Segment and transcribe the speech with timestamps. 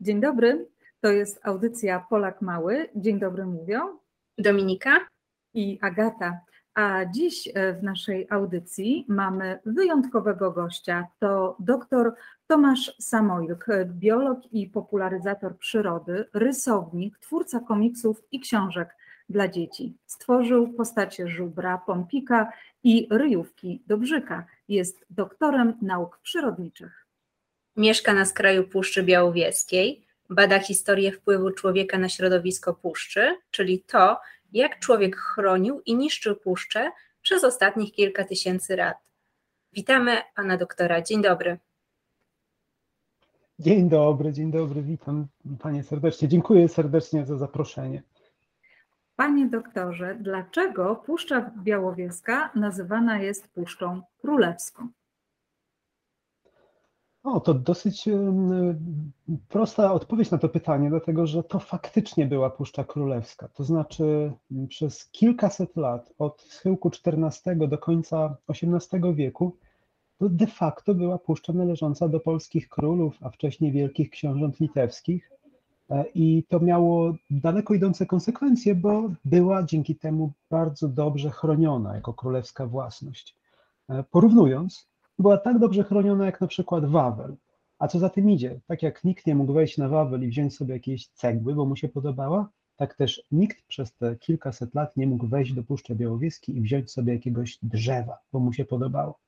[0.00, 0.68] Dzień dobry,
[1.00, 2.88] to jest audycja Polak Mały.
[2.96, 3.80] Dzień dobry mówią
[4.38, 5.00] Dominika
[5.54, 6.40] i Agata.
[6.74, 11.06] A dziś e, w naszej audycji mamy wyjątkowego gościa.
[11.18, 12.14] To dr
[12.46, 18.96] Tomasz Samojlk, biolog i popularyzator przyrody, rysownik, twórca komiksów i książek
[19.28, 19.96] dla dzieci.
[20.06, 22.52] Stworzył postacie żubra, pompika
[22.84, 24.46] i ryjówki Dobrzyka.
[24.68, 27.01] Jest doktorem nauk przyrodniczych.
[27.76, 34.20] Mieszka na skraju Puszczy Białowieskiej, bada historię wpływu człowieka na środowisko puszczy, czyli to,
[34.52, 36.90] jak człowiek chronił i niszczył puszczę
[37.22, 38.96] przez ostatnich kilka tysięcy lat.
[39.72, 41.02] Witamy pana doktora.
[41.02, 41.58] Dzień dobry.
[43.58, 45.26] Dzień dobry, dzień dobry, witam
[45.60, 46.28] panie serdecznie.
[46.28, 48.02] Dziękuję serdecznie za zaproszenie.
[49.16, 54.88] Panie doktorze, dlaczego Puszcza Białowieska nazywana jest Puszczą Królewską?
[57.22, 58.08] O, to dosyć
[59.48, 63.48] prosta odpowiedź na to pytanie, dlatego że to faktycznie była Puszcza Królewska.
[63.48, 64.32] To znaczy
[64.68, 69.56] przez kilkaset lat, od schyłku XIV do końca XVIII wieku,
[70.18, 75.30] to de facto była puszcza należąca do polskich królów, a wcześniej wielkich książąt litewskich.
[75.90, 82.14] E, I to miało daleko idące konsekwencje, bo była dzięki temu bardzo dobrze chroniona jako
[82.14, 83.36] królewska własność.
[83.88, 84.91] E, porównując,
[85.22, 87.36] była tak dobrze chroniona jak na przykład Wawel.
[87.78, 90.56] A co za tym idzie, tak jak nikt nie mógł wejść na Wawel i wziąć
[90.56, 95.06] sobie jakieś cegły, bo mu się podobała, tak też nikt przez te kilkaset lat nie
[95.06, 99.18] mógł wejść do Puszczy Białowieskiej i wziąć sobie jakiegoś drzewa, bo mu się podobało.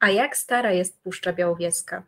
[0.00, 2.02] A jak stara jest Puszcza Białowieska?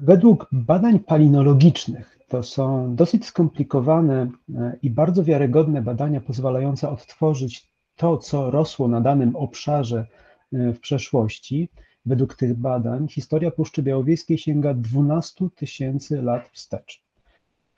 [0.00, 7.71] Według badań palinologicznych, to są dosyć skomplikowane e, i bardzo wiarygodne badania pozwalające odtworzyć
[8.02, 10.06] to, co rosło na danym obszarze
[10.52, 11.68] e, w przeszłości,
[12.06, 17.02] według tych badań historia Puszczy Białowieskiej sięga 12 tysięcy lat wstecz.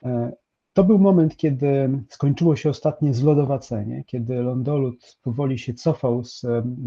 [0.03, 0.31] E,
[0.73, 6.45] to był moment, kiedy skończyło się ostatnie zlodowacenie, kiedy lądolud powoli się cofał z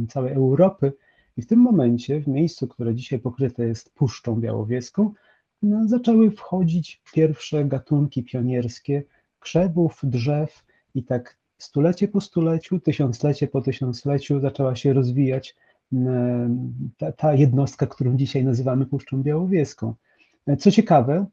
[0.09, 0.93] całej Europy
[1.37, 5.13] i w tym momencie, w miejscu, które dzisiaj pokryte jest Puszczą Białowieską,
[5.63, 9.03] no, zaczęły wchodzić pierwsze gatunki pionierskie
[9.41, 10.65] krzewów, drzew
[10.95, 15.57] i tak stulecie po stuleciu, tysiąclecie po tysiącleciu zaczęła się rozwijać
[16.99, 19.95] ta, ta jednostka, którą dzisiaj nazywamy Puszczą Białowieską.
[20.59, 21.27] Co ciekawe,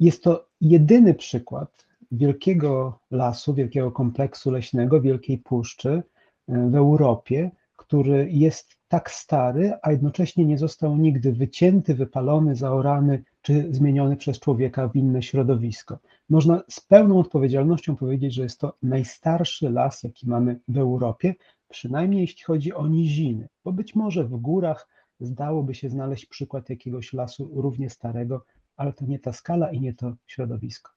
[0.00, 6.02] jest to jedyny przykład wielkiego lasu, wielkiego kompleksu leśnego, wielkiej puszczy
[6.48, 13.66] w Europie, który jest tak stary, a jednocześnie nie został nigdy wycięty, wypalony, zaorany czy
[13.70, 15.98] zmieniony przez człowieka w inne środowisko.
[16.30, 21.34] Można z pełną odpowiedzialnością powiedzieć, że jest to najstarszy las, jaki mamy w Europie,
[21.68, 24.88] przynajmniej jeśli chodzi o niziny, bo być może w górach
[25.20, 28.44] zdałoby się znaleźć przykład jakiegoś lasu równie starego,
[28.76, 30.92] ale to nie ta skala i nie to środowisko.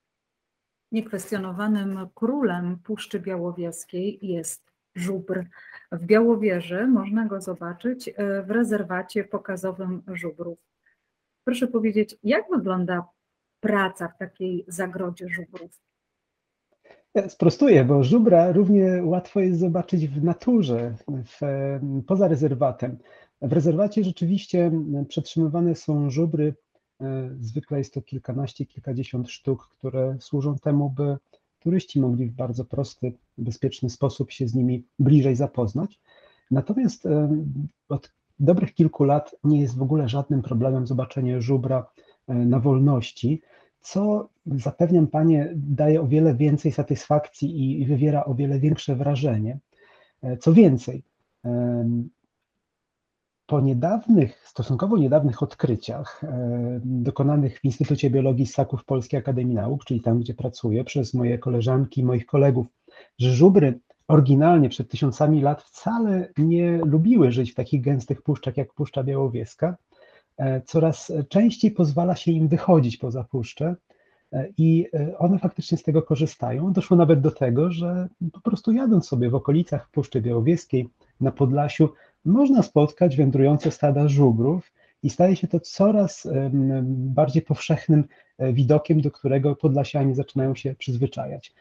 [0.91, 5.43] Niekwestionowanym królem Puszczy Białowieskiej jest żubr.
[5.91, 10.57] W Białowieży można go zobaczyć e, w rezerwacie pokazowym żubrów.
[11.47, 13.07] Proszę powiedzieć, jak wygląda
[13.59, 15.81] praca w takiej zagrodzie żubrów?
[17.27, 21.39] Sprostuję, bo żubra równie łatwo jest zobaczyć w naturze, w,
[22.07, 22.97] poza rezerwatem.
[23.41, 24.71] W rezerwacie rzeczywiście
[25.07, 26.53] przetrzymywane są żubry.
[27.01, 31.17] E, zwykle jest to kilkanaście, kilkadziesiąt sztuk, które służą temu, by
[31.59, 35.99] turyści mogli w bardzo prosty, bezpieczny sposób się z nimi bliżej zapoznać.
[36.51, 37.07] Natomiast
[37.89, 41.85] od dobrych kilku lat nie jest w ogóle żadnym problemem zobaczenie żubra
[42.27, 43.41] e, na wolności,
[43.81, 49.59] co zapewniam Panie daje o wiele więcej satysfakcji i wywiera o wiele większe wrażenie.
[50.23, 51.03] E, co więcej,
[53.47, 60.01] po niedawnych, stosunkowo niedawnych odkryciach e, dokonanych w Instytucie Biologii Ssaków Polskiej Akademii Nauk, czyli
[60.01, 62.67] tam, gdzie pracuję, przez moje koleżanki i moich kolegów,
[63.19, 68.73] że żubry oryginalnie przed tysiącami lat wcale nie lubiły żyć w takich gęstych puszczach jak
[68.73, 69.77] Puszcza Białowieska,
[70.37, 73.75] e, coraz częściej pozwala się im wychodzić poza puszczę
[74.33, 74.85] e, i
[75.17, 76.73] one faktycznie z tego korzystają.
[76.73, 80.89] Doszło nawet do tego, że po prostu jadąc sobie w okolicach Puszczy Białowieskiej,
[81.21, 81.89] na Podlasiu,
[82.25, 84.71] można spotkać wędrujące stada żubrów
[85.03, 86.27] i staje się to coraz
[86.83, 88.03] bardziej powszechnym
[88.37, 91.53] e, widokiem, do którego Podlasianie zaczynają się przyzwyczajać.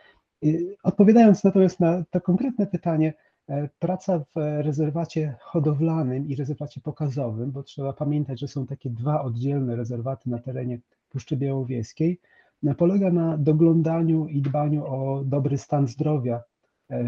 [0.82, 3.14] Odpowiadając natomiast na to konkretne pytanie,
[3.48, 9.22] e, praca w rezerwacie hodowlanym i rezerwacie pokazowym, bo trzeba pamiętać, że są takie dwa
[9.22, 10.78] oddzielne rezerwaty na terenie
[11.08, 12.20] Puszczy Białowieskiej,
[12.64, 16.42] e, polega na doglądaniu i dbaniu o dobry stan zdrowia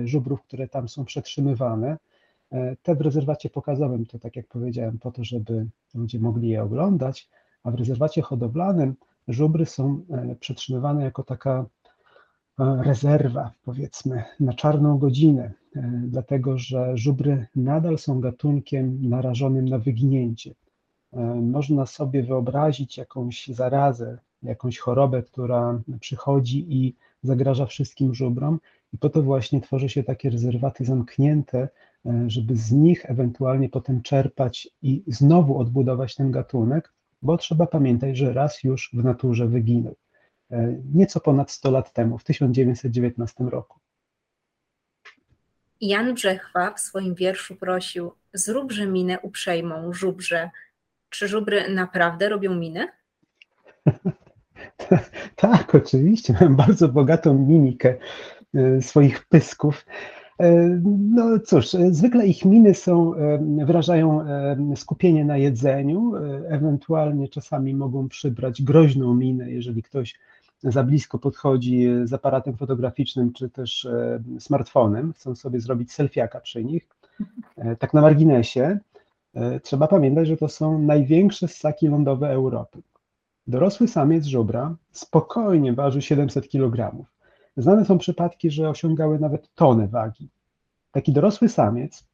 [0.05, 1.99] żubrów, które tam są przetrzymywane.
[2.53, 6.63] E, te w rezerwacie pokazowym to, tak jak powiedziałem, po to, żeby ludzie mogli je
[6.63, 7.29] oglądać,
[7.65, 8.95] a w rezerwacie hodowlanym
[9.29, 10.05] żubry są
[10.41, 11.67] przetrzymywane jako taka
[12.59, 15.53] rezerwa, powiedzmy, na czarną godzinę,
[16.03, 20.55] dlatego że żubry nadal są gatunkiem narażonym na wyginięcie.
[21.43, 28.61] Można sobie wyobrazić jakąś zarazę, jakąś chorobę, która przychodzi i zagraża wszystkim żubrom,
[28.93, 31.69] i po to właśnie tworzy się takie rezerwaty zamknięte,
[32.07, 38.17] e, żeby z nich ewentualnie potem czerpać i znowu odbudować ten gatunek, bo trzeba pamiętać,
[38.17, 39.95] że raz już w naturze wyginął.
[40.51, 43.79] E, nieco ponad 100 lat temu, w 1919 roku.
[45.81, 50.51] Jan Brzechwa w swoim wierszu prosił: Zróbże minę uprzejmą, żubrze.
[51.11, 52.89] Czy żubry naprawdę robią minę?
[55.37, 56.35] tak, oczywiście.
[56.41, 57.97] Mam bardzo bogatą mimikę
[58.55, 59.87] e, swoich pysków.
[60.41, 60.81] E,
[61.15, 63.13] no cóż, zwykle ich miny są,
[63.65, 64.25] wyrażają
[64.77, 66.13] skupienie na jedzeniu,
[66.49, 70.15] ewentualnie czasami mogą przybrać groźną minę, jeżeli ktoś
[70.63, 73.89] za blisko podchodzi z aparatem fotograficznym czy też
[74.39, 76.89] smartfonem, chcą sobie zrobić selfiaka przy nich.
[77.79, 78.79] Tak na marginesie,
[79.63, 82.83] trzeba pamiętać, że to są największe ssaki lądowe Europy.
[83.47, 87.05] Dorosły samiec żubra spokojnie waży 700 kg.
[87.57, 90.29] Znane są przypadki, że osiągały nawet tonę wagi.
[90.93, 92.05] Taki dorosły samiec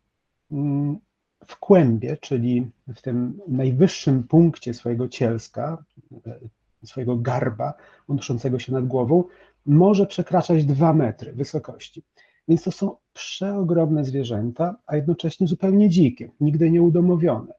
[0.53, 0.99] mm,
[1.47, 5.85] w kłębie, czyli w tym najwyższym punkcie swojego cielska,
[6.27, 6.39] e,
[6.87, 7.75] swojego garba
[8.09, 9.25] unoszącego się nad głową,
[9.67, 12.03] może przekraczać 2 metry wysokości.
[12.49, 17.53] Więc to są przeogromne zwierzęta, a jednocześnie zupełnie dzikie, nigdy nie udomowione.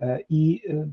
[0.00, 0.86] E, I e,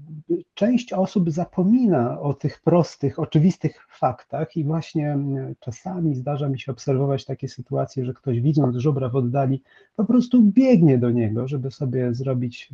[0.54, 5.18] część osób zapomina o tych prostych, oczywistych faktach, i właśnie
[5.60, 9.64] czasami zdarza mi się obserwować takie sytuacje, że ktoś widząc żubra w oddali,
[9.96, 12.70] po prostu biegnie do niego, żeby sobie zrobić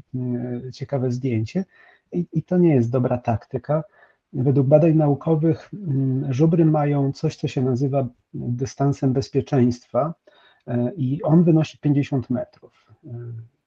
[0.74, 1.66] ciekawe zdjęcie.
[2.12, 3.84] I, i to nie jest dobra taktyka.
[4.34, 5.72] Według badań naukowych
[6.30, 10.14] żubry mają coś, co się nazywa dystansem bezpieczeństwa,
[10.68, 12.84] e, i on wynosi 50 metrów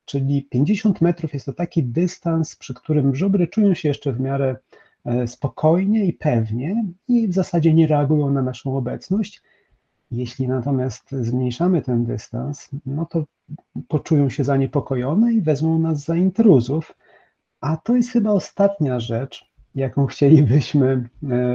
[0.07, 4.57] czyli 50 metrów jest to taki dystans, przy którym żubry czują się jeszcze w miarę
[5.05, 9.43] e, spokojnie i pewnie i w zasadzie nie reagują na naszą obecność.
[10.11, 13.25] Jeśli natomiast zmniejszamy ten dystans, no to
[13.89, 16.95] poczują się zaniepokojone i wezmą nas za intruzów,
[17.61, 19.46] a to jest chyba ostatnia rzecz,
[19.77, 21.09] jaką chcielibyśmy e,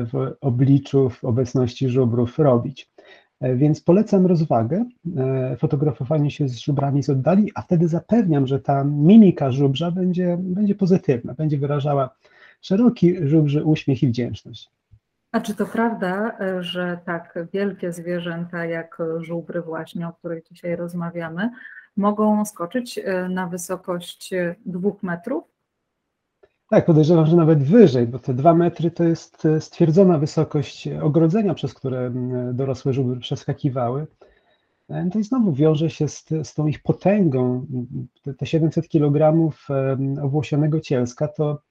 [0.06, 2.91] w obliczu, w obecności żubrów robić.
[3.39, 4.85] E, więc polecam rozwagę,
[5.18, 10.38] e, fotografowanie się z żubrami z oddali, a wtedy zapewniam, że ta mimika żubrza będzie,
[10.39, 12.15] będzie pozytywna, będzie wyrażała
[12.62, 14.69] szeroki żubrzy uśmiech i wdzięczność.
[15.31, 21.50] A czy to prawda, że tak wielkie zwierzęta jak żubry właśnie, o których dzisiaj rozmawiamy,
[21.97, 24.33] mogą skoczyć na wysokość
[24.65, 25.44] dwóch metrów?
[26.71, 31.53] Tak, podejrzewam, że nawet wyżej, bo te dwa metry to jest e, stwierdzona wysokość ogrodzenia,
[31.53, 32.12] przez które
[32.53, 34.07] dorosłe żubry przeskakiwały.
[34.89, 37.65] E, to i znowu wiąże się z, z tą ich potęgą.
[38.38, 39.50] Te 700 kg
[40.21, 41.62] owłosionego cielska to,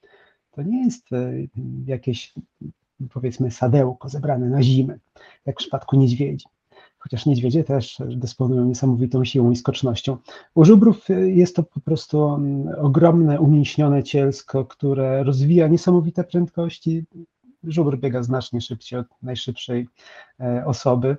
[0.51, 1.33] to nie jest e,
[1.87, 2.35] jakieś,
[3.13, 4.99] powiedzmy, sadełko zebrane na zimę,
[5.47, 6.47] jak w przypadku niedźwiedzi
[7.01, 10.17] chociaż niedźwiedzie też dysponują niesamowitą siłą i skocznością.
[10.55, 17.05] U żubrów jest to po prostu mm, ogromne, umięśnione cielsko, które rozwija niesamowite prędkości.
[17.65, 19.89] Żubr biega znacznie szybciej od najszybszej
[20.41, 21.17] e, osoby.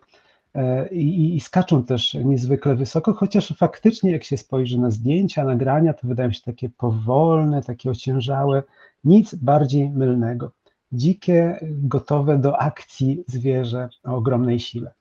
[0.55, 5.93] E, I, I, skaczą też niezwykle wysoko, chociaż faktycznie, jak się spojrzy na zdjęcia, nagrania,
[5.93, 8.63] to wydają się takie powolne, takie ociężałe,
[9.03, 10.51] nic bardziej mylnego.
[10.91, 14.91] Dzikie, gotowe do akcji zwierzę o ogromnej sile.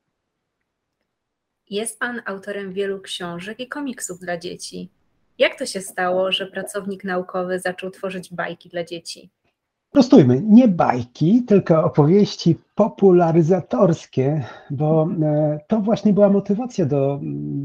[1.70, 4.88] Jest Pan autorem wielu książek i komiksów dla dzieci.
[5.38, 9.30] Jak to się stało, że pracownik naukowy zaczął tworzyć bajki dla dzieci?
[9.90, 17.20] Prostujmy, nie bajki, tylko opowieści popularyzatorskie, bo e, to właśnie była motywacja do,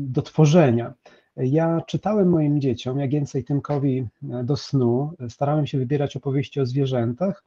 [0.07, 0.93] do tworzenia.
[1.37, 6.65] Ja czytałem moim dzieciom, jak więcej Tymkowi e, do snu, starałem się wybierać opowieści o
[6.65, 7.43] zwierzętach,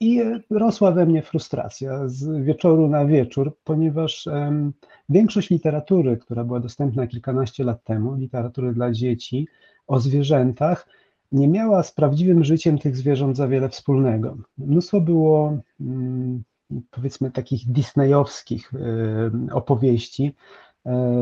[0.00, 4.72] i rosła we mnie frustracja z wieczoru na wieczór, ponieważ um,
[5.08, 9.48] większość literatury, która była dostępna kilkanaście lat temu, literatury dla dzieci
[9.86, 10.86] o zwierzętach,
[11.32, 14.36] nie miała z prawdziwym życiem tych zwierząt za wiele wspólnego.
[14.58, 16.42] Mnóstwo było, um,
[16.90, 20.34] powiedzmy, takich disneyowskich um, opowieści,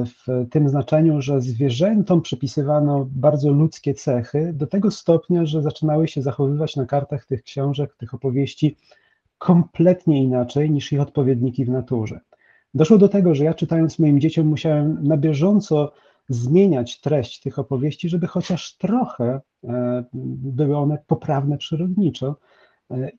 [0.05, 6.23] w tym znaczeniu, że zwierzętom przypisywano bardzo ludzkie cechy, do tego stopnia, że zaczynały się
[6.23, 8.77] zachowywać na kartach tych książek, tych opowieści
[9.39, 12.21] kompletnie inaczej niż ich odpowiedniki w naturze.
[12.75, 15.93] Doszło do tego, że ja czytając moim dzieciom musiałem na bieżąco
[16.29, 22.37] zmieniać treść tych opowieści, żeby chociaż trochę e, były one poprawne przyrodniczo,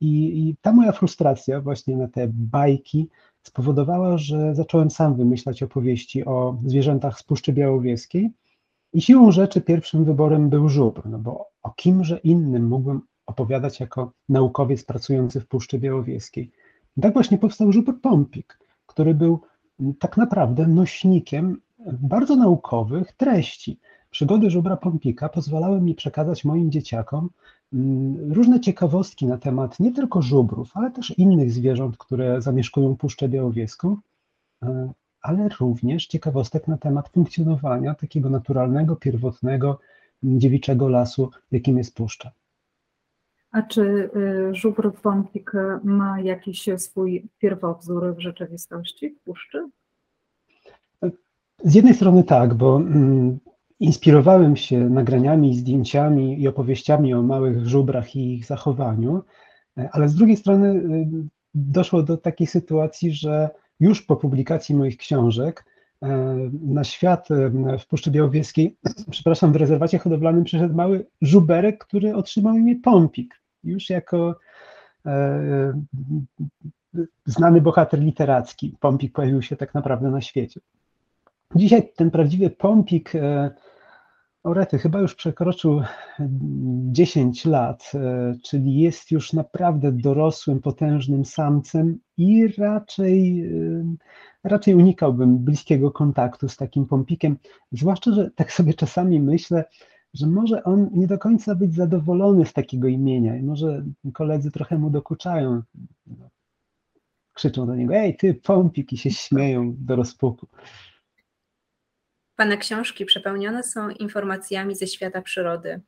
[0.02, 3.10] I, I, ta moja frustracja właśnie na te bajki
[3.44, 8.32] spowodowała, że zacząłem sam wymyślać opowieści o zwierzętach z Puszczy Białowieskiej.
[8.94, 14.12] I siłą rzeczy pierwszym wyborem był żubr, no bo o kimże innym mógłbym opowiadać jako
[14.30, 16.52] naukowiec pracujący w Puszczy Białowieskiej.
[16.98, 19.40] I tak właśnie powstał żubr Pompik, który był
[20.00, 21.62] tak naprawdę nośnikiem
[22.02, 23.80] bardzo naukowych treści.
[24.14, 27.30] Przygody żubra Pompika pozwalały mi przekazać moim dzieciakom
[27.74, 33.30] mm, różne ciekawostki na temat nie tylko żubrów, ale też innych zwierząt, które zamieszkują Puszczę
[33.30, 33.98] Białowieską,
[34.64, 34.92] e,
[35.22, 39.80] ale również ciekawostek na temat funkcjonowania takiego naturalnego, pierwotnego,
[40.24, 42.32] dziewiczego lasu, jakim jest puszcza.
[43.52, 45.52] A czy y, żubr Pompik
[45.84, 49.70] ma jakiś swój pierwowzór w rzeczywistości w puszczy?
[51.64, 53.40] Z jednej strony tak, bo mm,
[53.84, 59.24] inspirowałem się nagraniami, zdjęciami i opowieściami o małych żubrach i ich zachowaniu,
[59.92, 61.08] ale z drugiej strony y,
[61.56, 63.50] doszło do takiej sytuacji, że
[63.80, 65.66] już po publikacji moich książek
[66.02, 66.08] e,
[66.62, 68.78] na świat e, w Puszczy Białowieskiej,
[69.12, 74.36] przepraszam, w rezerwacie hodowlanym przyszedł mały żuberek, który otrzymał imię Pompik, już jako
[75.06, 75.82] e,
[77.26, 78.78] znany bohater literacki.
[78.80, 80.60] Pompik pojawił się tak naprawdę na świecie.
[81.56, 83.12] Dzisiaj ten prawdziwy Pompik
[84.44, 85.82] Orety chyba już przekroczył
[86.92, 93.50] 10 lat, e, czyli jest już naprawdę dorosłym, potężnym samcem i raczej, e,
[94.44, 97.38] raczej unikałbym bliskiego kontaktu z takim pompikiem,
[97.72, 99.66] zwłaszcza, że tak sobie czasami myślę,
[100.14, 104.78] że może on nie do końca być zadowolony z takiego imienia i może koledzy trochę
[104.78, 105.62] mu dokuczają,
[107.34, 110.48] krzyczą do niego, ej ty pompik i się śmieją do rozpuku.
[112.36, 115.82] Pana książki przepełnione są informacjami ze świata przyrody.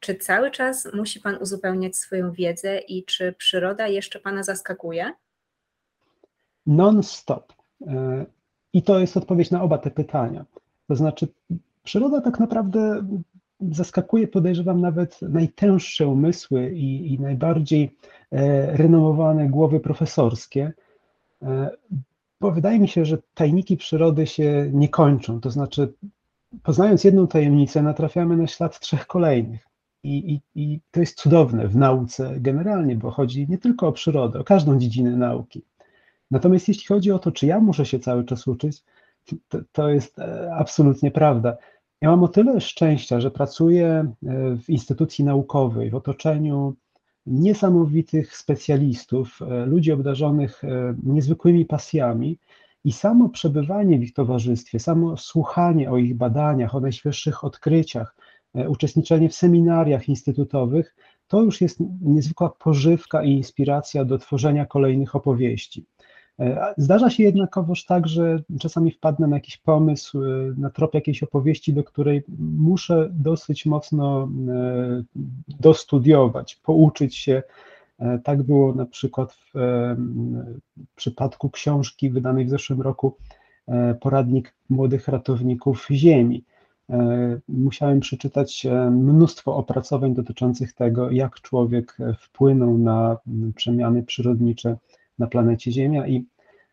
[0.00, 5.12] Czy cały czas musi Pan uzupełniać swoją wiedzę i czy przyroda jeszcze Pana zaskakuje?
[6.66, 7.52] Non-stop.
[7.86, 8.26] E,
[8.72, 10.44] I to jest odpowiedź na oba te pytania.
[10.88, 11.28] To znaczy,
[11.82, 13.06] przyroda tak naprawdę
[13.70, 17.96] zaskakuje, podejrzewam, nawet najtęższe umysły i, i najbardziej
[18.30, 20.72] e, renomowane głowy profesorskie,
[21.42, 21.70] e,
[22.42, 25.40] bo wydaje mi się, że tajniki przyrody się nie kończą.
[25.40, 25.92] To znaczy,
[26.62, 29.68] poznając jedną tajemnicę, natrafiamy na ślad trzech kolejnych.
[30.04, 34.40] I, i, I to jest cudowne w nauce generalnie, bo chodzi nie tylko o przyrodę,
[34.40, 35.62] o każdą dziedzinę nauki.
[36.30, 38.82] Natomiast jeśli chodzi o to, czy ja muszę się cały czas uczyć,
[39.48, 41.56] to, to jest e, absolutnie prawda.
[42.00, 44.12] Ja mam o tyle szczęścia, że pracuję e,
[44.56, 46.74] w instytucji naukowej, w otoczeniu
[47.26, 52.38] niesamowitych specjalistów, e, ludzi obdarzonych e, niezwykłymi pasjami
[52.84, 58.16] i samo przebywanie w ich towarzystwie, samo słuchanie o ich badaniach, o najświeższych odkryciach,
[58.54, 60.96] e, uczestniczenie w seminariach instytutowych,
[61.28, 65.86] to już jest niezwykła pożywka i inspiracja do tworzenia kolejnych opowieści.
[66.40, 71.22] E, zdarza się jednakowoż tak, że czasami wpadnę na jakiś pomysł, e, na trop jakiejś
[71.22, 72.24] opowieści, do której
[72.58, 75.02] muszę dosyć mocno e,
[75.60, 77.42] dostudiować, pouczyć się.
[78.24, 79.52] Tak było na przykład w
[80.96, 83.16] przypadku książki wydanej w zeszłym roku
[84.00, 86.44] Poradnik Młodych Ratowników Ziemi.
[87.48, 93.16] Musiałem przeczytać mnóstwo opracowań dotyczących tego, jak człowiek wpłynął na
[93.54, 94.76] przemiany przyrodnicze
[95.18, 96.26] na planecie Ziemia i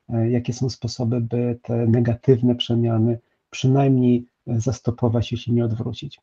[0.10, 3.20] e, jakie są sposoby, by te negatywne przemiany
[3.50, 6.22] przynajmniej zastopować, jeśli nie odwrócić.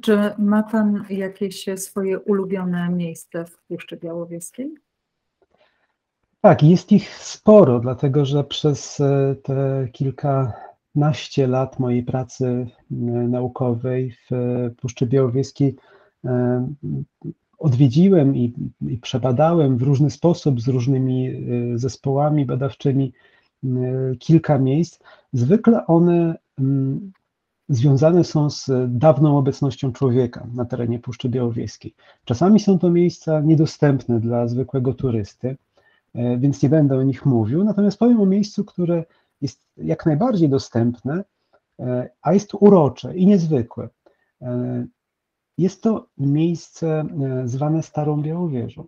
[0.00, 4.74] Czy ma Pan jakieś swoje ulubione miejsce w Puszczy Białowieskiej?
[6.40, 12.94] Tak, jest ich sporo, dlatego że przez e, te kilkanaście lat mojej pracy e,
[13.28, 14.34] naukowej w
[14.80, 15.76] Puszczy Białowieskiej
[17.60, 18.52] odwiedziłem i,
[18.88, 23.12] i przebadałem w różny sposób z różnymi y, zespołami badawczymi
[23.64, 23.68] y,
[24.18, 24.98] kilka miejsc.
[25.32, 27.12] Zwykle one mm,
[27.68, 31.94] związane są z dawną obecnością człowieka na terenie Puszczy Białowieskiej.
[32.24, 35.56] Czasami są to miejsca niedostępne dla zwykłego turysty, y,
[36.38, 39.04] więc nie będę o nich mówił, natomiast powiem o miejscu, które
[39.40, 41.24] jest jak najbardziej dostępne,
[42.22, 43.88] a jest urocze i niezwykłe.
[45.60, 48.84] Jest to miejsce e, zwane Starą Białowieżą.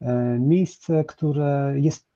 [0.00, 2.06] E, miejsce, które jest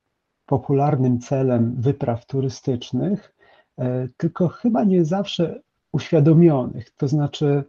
[0.46, 3.34] popularnym celem wypraw turystycznych,
[3.78, 5.60] e, tylko chyba nie zawsze
[5.92, 6.90] uświadomionych.
[6.90, 7.64] To znaczy,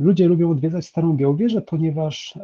[0.00, 2.38] ludzie lubią odwiedzać Starą Białowieżę, ponieważ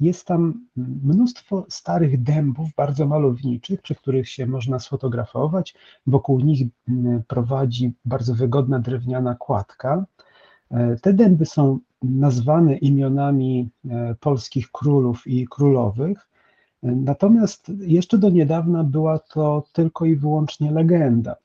[0.00, 5.74] jest tam mnóstwo starych dębów, bardzo malowniczych, przy których się można sfotografować.
[6.06, 6.66] Wokół nich
[7.28, 10.06] prowadzi bardzo wygodna drewniana kładka.
[10.70, 13.70] E, te dęby są nazwany imionami
[14.20, 16.28] polskich królów i królowych.
[16.82, 21.36] Natomiast jeszcze do niedawna była to tylko i wyłącznie legenda.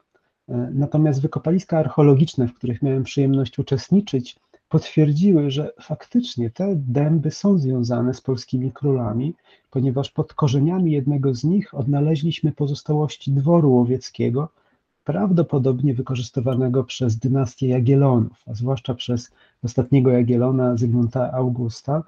[0.72, 4.36] Natomiast wykopaliska archeologiczne, w których miałem przyjemność uczestniczyć,
[4.70, 9.34] potwierdziły, że faktycznie te dęby są związane z polskimi królami,
[9.70, 14.50] ponieważ pod korzeniami jednego z nich odnaleźliśmy pozostałości dworu łowieckiego,
[15.12, 19.32] prawdopodobnie wykorzystywanego przez dynastię Jagiellonów, a zwłaszcza przez
[19.64, 22.04] ostatniego Jagiellona Zygmunta Augusta.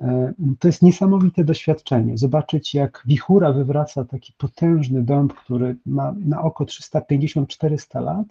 [0.00, 2.18] E, to jest niesamowite doświadczenie.
[2.18, 8.26] Zobaczyć, jak wichura wywraca taki potężny dąb, który ma na oko 350-400 lat,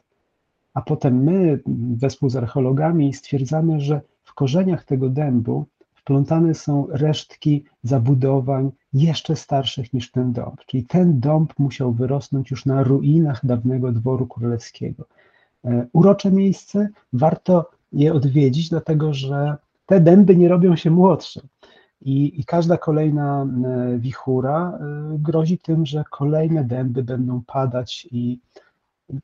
[0.74, 1.60] a potem my,
[1.98, 9.94] wespół z archeologami, stwierdzamy, że w korzeniach tego dębu wplątane są resztki zabudowań jeszcze starszych
[9.94, 10.66] niż ten dąb.
[10.66, 15.06] Czyli ten dąb musiał wyrosnąć już na ruinach dawnego dworu królewskiego.
[15.66, 21.42] E, urocze miejsce, warto je odwiedzić, dlatego że te dęby nie robią się młodsze.
[22.02, 28.40] I, I, każda kolejna e, wichura e, grozi tym, że kolejne dęby będą padać i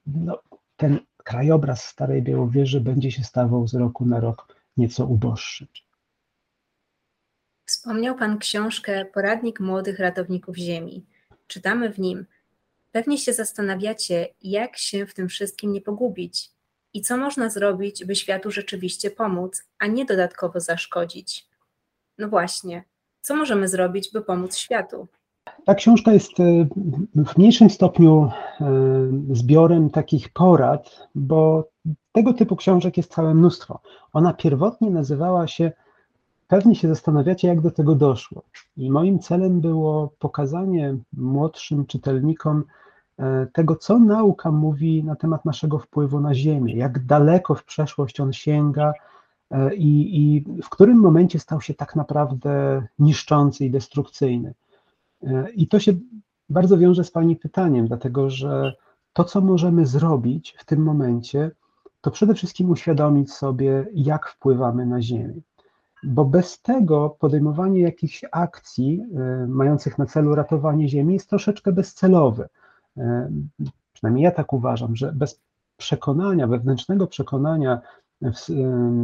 [0.07, 0.39] no,
[0.77, 5.67] ten krajobraz Starej Białowieży będzie się stawał z roku na rok nieco uboższy.
[7.83, 11.05] Wspomniał Pan książkę Poradnik Młodych Ratowników Ziemi.
[11.47, 12.25] Czytamy w nim.
[12.91, 16.51] Pewnie się zastanawiacie, jak się w tym wszystkim nie pogubić
[16.93, 21.47] i co można zrobić, by światu rzeczywiście pomóc, a nie dodatkowo zaszkodzić.
[22.17, 22.83] No właśnie,
[23.21, 25.07] co możemy zrobić, by pomóc światu?
[25.65, 26.67] Ta książka jest e,
[27.25, 28.65] w mniejszym stopniu e,
[29.31, 31.69] zbiorem takich porad, bo
[32.11, 33.81] tego typu książek jest całe mnóstwo.
[34.13, 35.71] Ona pierwotnie nazywała się
[36.53, 38.43] Pewnie się zastanawiacie, jak do tego doszło.
[38.77, 42.63] I moim celem było pokazanie młodszym czytelnikom
[43.19, 48.19] e, tego, co nauka mówi na temat naszego wpływu na Ziemię, jak daleko w przeszłość
[48.19, 48.93] on sięga
[49.75, 54.53] i, i w którym momencie stał się tak naprawdę niszczący i destrukcyjny.
[55.23, 55.93] E, I to się
[56.49, 58.73] bardzo wiąże z Pani pytaniem, dlatego że
[59.13, 61.51] to, co możemy zrobić w tym momencie,
[62.01, 65.41] to przede wszystkim uświadomić sobie, jak wpływamy na Ziemię.
[66.03, 69.01] Bo bez tego podejmowanie jakichś akcji
[69.43, 72.49] y, mających na celu ratowanie Ziemi jest troszeczkę bezcelowe.
[72.97, 73.01] Y,
[73.93, 75.41] przynajmniej ja tak uważam, że bez
[75.77, 77.81] przekonania, wewnętrznego przekonania
[78.23, 78.31] y,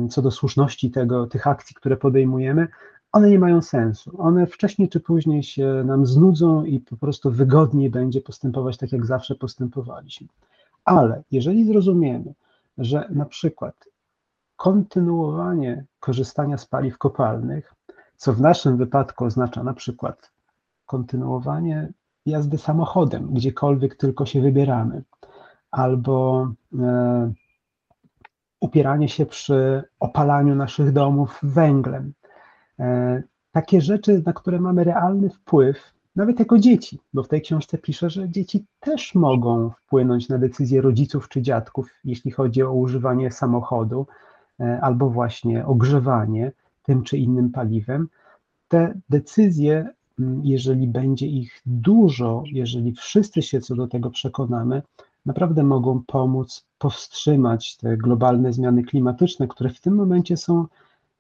[0.09, 2.67] co do słuszności tego, tych akcji, które podejmujemy,
[3.11, 4.21] one nie mają sensu.
[4.21, 9.05] One wcześniej czy później się nam znudzą i po prostu wygodniej będzie postępować tak, jak
[9.05, 10.27] zawsze postępowaliśmy.
[10.85, 12.33] Ale jeżeli zrozumiemy,
[12.77, 13.75] że na przykład
[14.59, 17.73] kontynuowanie korzystania z paliw kopalnych,
[18.15, 20.31] co w naszym wypadku oznacza na przykład
[20.85, 21.91] kontynuowanie
[22.25, 25.03] jazdy samochodem, gdziekolwiek tylko się wybieramy,
[25.71, 26.47] albo
[26.79, 27.33] e,
[28.59, 32.13] upieranie się przy opalaniu naszych domów węglem,
[32.79, 37.77] E, takie rzeczy, na które mamy realny wpływ, nawet jako dzieci, bo w tej książce
[37.77, 43.31] piszę, że dzieci też mogą wpłynąć na decyzje rodziców czy dziadków, jeśli chodzi o używanie
[43.31, 44.07] samochodu
[44.81, 46.51] albo właśnie ogrzewanie
[46.83, 48.07] tym czy innym paliwem.
[48.67, 49.89] Te decyzje,
[50.43, 54.81] jeżeli będzie ich dużo, jeżeli wszyscy się co do tego przekonamy,
[55.25, 60.65] naprawdę mogą pomóc powstrzymać te globalne zmiany klimatyczne, które w tym momencie są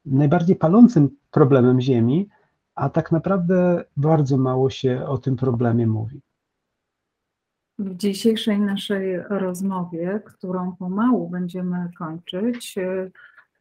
[0.05, 2.29] najbardziej palącym problemem Ziemi,
[2.75, 6.21] a tak naprawdę bardzo mało się o tym problemie mówi.
[7.79, 12.75] W dzisiejszej naszej rozmowie, którą pomału będziemy kończyć,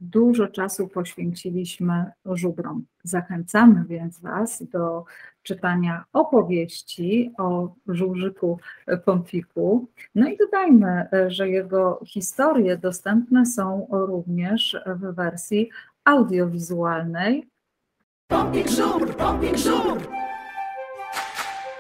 [0.00, 2.84] dużo czasu poświęciliśmy żubrom.
[3.02, 5.04] Zachęcamy więc Was do
[5.42, 8.58] czytania opowieści o żubrzyku
[9.04, 9.88] Pomfiku.
[10.14, 15.70] No i dodajmy, że jego historie dostępne są również w wersji
[16.04, 17.48] audiowizualnej.
[18.30, 19.98] Pompik żur, pompik żur.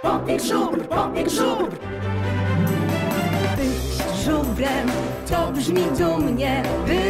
[0.02, 1.70] Pompik żur, pompik żur.
[3.56, 4.88] Być żubrem
[5.30, 6.62] to brzmi dumnie.
[6.86, 7.07] Być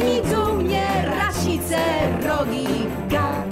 [0.00, 0.86] brzmi dumnie.
[1.06, 1.78] Rasice,
[2.28, 2.66] rogi,
[3.08, 3.48] gap.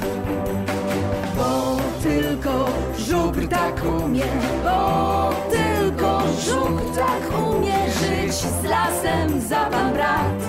[1.37, 2.67] Bo tylko
[2.99, 4.25] żubr tak umie.
[4.65, 10.49] Bo tylko żubr tak umie żyć z lasem za pan brat.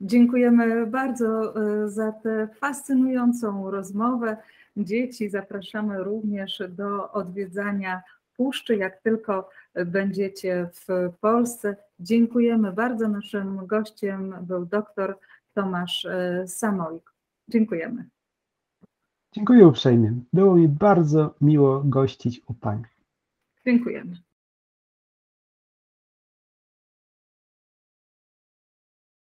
[0.00, 4.36] Dziękujemy bardzo e, za tę fascynującą rozmowę.
[4.76, 8.02] Dzieci zapraszamy również do odwiedzania
[8.36, 9.48] puszczy, jak tylko
[9.84, 11.76] będziecie w Polsce.
[12.00, 13.08] Dziękujemy bardzo.
[13.08, 15.18] Naszym gościem był dr
[15.54, 17.14] Tomasz e, Samojk.
[17.48, 18.08] Dziękujemy.
[19.32, 20.12] Dziękuję uprzejmie.
[20.32, 22.84] Było mi bardzo miło gościć u Pani.
[23.64, 24.25] Dziękujemy.